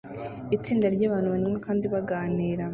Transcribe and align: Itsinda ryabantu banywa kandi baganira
Itsinda 0.55 0.85
ryabantu 0.95 1.27
banywa 1.33 1.57
kandi 1.65 1.85
baganira 1.93 2.65